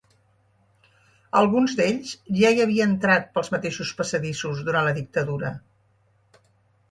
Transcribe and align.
Alguns 1.41 1.75
d’ells, 1.79 2.13
ja 2.39 2.51
hi 2.55 2.63
havia 2.63 2.87
entrat 2.91 3.29
pels 3.35 3.53
mateixos 3.55 3.91
passadissos 3.99 4.63
durant 4.69 4.87
la 4.89 4.95
dictadura. 5.01 5.53